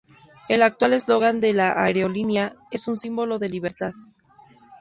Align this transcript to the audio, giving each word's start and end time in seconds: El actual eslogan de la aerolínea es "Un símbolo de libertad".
El 0.49 0.63
actual 0.63 0.93
eslogan 0.93 1.39
de 1.41 1.53
la 1.53 1.73
aerolínea 1.73 2.55
es 2.71 2.87
"Un 2.87 2.97
símbolo 2.97 3.37
de 3.37 3.49
libertad". 3.49 3.93